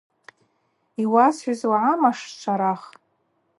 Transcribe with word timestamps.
Йуасхӏвыз 1.01 1.61
угӏама, 1.69 2.11
Шварах. 2.17 2.81